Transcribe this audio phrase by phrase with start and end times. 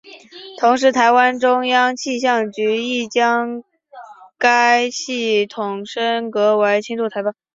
[0.57, 3.63] 同时台湾中央气象局亦将
[4.39, 7.35] 该系统升格为轻度台风。